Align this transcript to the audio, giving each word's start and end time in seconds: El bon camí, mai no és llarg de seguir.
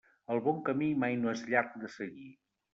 El 0.35 0.39
bon 0.47 0.63
camí, 0.69 0.87
mai 1.05 1.19
no 1.21 1.31
és 1.35 1.45
llarg 1.53 1.79
de 1.85 1.93
seguir. 2.01 2.29